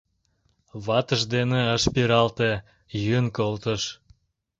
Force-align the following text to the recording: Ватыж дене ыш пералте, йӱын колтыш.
Ватыж 0.85 1.21
дене 1.33 1.61
ыш 1.75 1.83
пералте, 1.93 2.51
йӱын 3.01 3.27
колтыш. 3.37 3.81